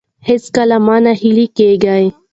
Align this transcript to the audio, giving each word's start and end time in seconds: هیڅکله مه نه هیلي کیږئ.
هیڅکله 0.27 0.77
مه 0.85 0.95
نه 1.03 1.13
هیلي 1.21 1.47
کیږئ. 1.57 2.05